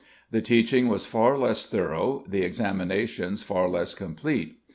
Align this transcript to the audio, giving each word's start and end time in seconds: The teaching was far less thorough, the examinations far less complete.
The 0.31 0.41
teaching 0.41 0.87
was 0.87 1.05
far 1.05 1.37
less 1.37 1.67
thorough, 1.67 2.25
the 2.27 2.41
examinations 2.41 3.43
far 3.43 3.69
less 3.69 3.93
complete. 3.93 4.57